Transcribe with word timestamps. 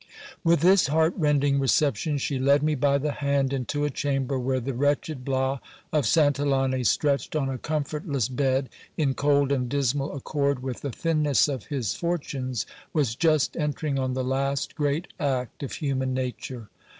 With 0.43 0.61
this 0.61 0.87
heart 0.87 1.13
rending 1.15 1.59
reception, 1.59 2.17
she 2.17 2.39
led 2.39 2.63
me 2.63 2.73
by 2.73 2.97
the 2.97 3.11
hand 3.11 3.53
into 3.53 3.85
a 3.85 3.91
chamber 3.91 4.39
where 4.39 4.59
the 4.59 4.73
wretched 4.73 5.23
Bias 5.23 5.59
of 5.93 6.05
Santillane, 6.07 6.83
stretched 6.85 7.35
on 7.35 7.49
a 7.49 7.59
comfortless 7.59 8.27
bed, 8.27 8.69
in 8.97 9.13
cold 9.13 9.51
and 9.51 9.69
dismal 9.69 10.13
accord 10.15 10.63
with 10.63 10.81
the 10.81 10.89
thinness 10.89 11.47
of 11.47 11.65
his 11.65 11.93
for 11.93 12.17
tunes, 12.17 12.65
was 12.93 13.13
just 13.15 13.55
entering 13.55 13.99
on 13.99 14.15
the 14.15 14.23
last 14.23 14.73
great 14.73 15.09
act 15.19 15.61
of 15.61 15.73
human 15.73 16.15
nature. 16.15 16.69